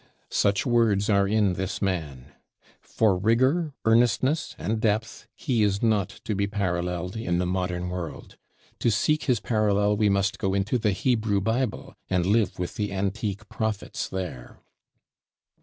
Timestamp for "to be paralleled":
6.25-7.15